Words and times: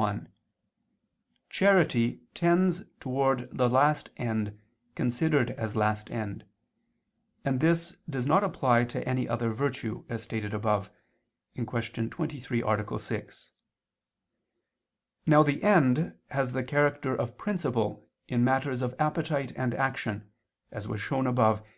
1: 0.00 0.28
Charity 1.50 2.22
tends 2.32 2.82
towards 3.00 3.44
the 3.52 3.68
last 3.68 4.08
end 4.16 4.58
considered 4.94 5.50
as 5.50 5.76
last 5.76 6.10
end: 6.10 6.46
and 7.44 7.60
this 7.60 7.94
does 8.08 8.24
not 8.24 8.42
apply 8.42 8.84
to 8.84 9.06
any 9.06 9.28
other 9.28 9.50
virtue, 9.50 10.06
as 10.08 10.22
stated 10.22 10.54
above 10.54 10.90
(Q. 11.54 11.66
23, 12.08 12.62
A. 12.62 12.98
6). 12.98 13.50
Now 15.26 15.42
the 15.42 15.62
end 15.62 16.14
has 16.30 16.54
the 16.54 16.64
character 16.64 17.14
of 17.14 17.36
principle 17.36 18.08
in 18.26 18.42
matters 18.42 18.80
of 18.80 18.94
appetite 18.98 19.52
and 19.54 19.74
action, 19.74 20.32
as 20.72 20.88
was 20.88 21.02
shown 21.02 21.26
above 21.26 21.60
(Q. 21.62 21.70